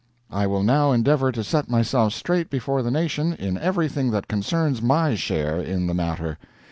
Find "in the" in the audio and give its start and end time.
5.61-5.93